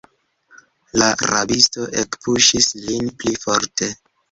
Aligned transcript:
La 1.01 1.09
rabisto 1.33 1.85
ekpuŝis 2.05 2.73
lin 2.87 3.15
pli 3.23 3.37
forte. 3.47 3.95